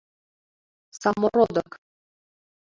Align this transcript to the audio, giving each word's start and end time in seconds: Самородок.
Самородок. 0.99 1.69